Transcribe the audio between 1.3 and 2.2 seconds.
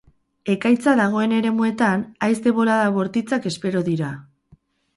eremuetan,